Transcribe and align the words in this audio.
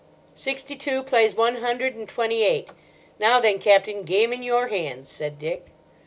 "Sixty 0.33 0.75
two 0.75 1.03
plays 1.03 1.35
one 1.35 1.57
hundred 1.57 1.93
and 1.93 2.09
twenty 2.09 2.41
eight. 2.41 2.69
Now 3.19 3.39
then, 3.39 3.59
Captain, 3.59 4.01
game 4.01 4.33
in 4.33 4.41
your 4.41 4.67
hands," 4.69 5.09
said 5.09 5.37
Dick. 5.37 5.67